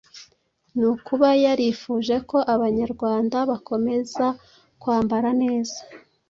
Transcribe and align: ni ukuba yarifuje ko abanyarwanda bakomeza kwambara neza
ni 0.77 0.85
ukuba 0.91 1.27
yarifuje 1.43 2.15
ko 2.29 2.37
abanyarwanda 2.53 3.37
bakomeza 3.49 4.25
kwambara 4.81 5.29
neza 5.41 5.79